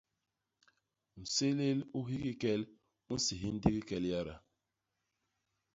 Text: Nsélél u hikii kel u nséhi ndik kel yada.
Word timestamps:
Nsélél 1.21 1.79
u 1.97 1.99
hikii 2.09 2.35
kel 2.41 2.61
u 3.11 3.13
nséhi 3.21 3.49
ndik 3.55 3.81
kel 3.87 4.05
yada. 4.11 4.35